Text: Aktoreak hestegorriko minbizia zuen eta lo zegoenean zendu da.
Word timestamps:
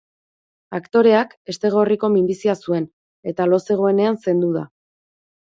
Aktoreak 0.77 1.35
hestegorriko 1.53 2.09
minbizia 2.15 2.57
zuen 2.65 2.89
eta 3.33 3.49
lo 3.53 3.63
zegoenean 3.69 4.21
zendu 4.25 4.51
da. 4.57 4.69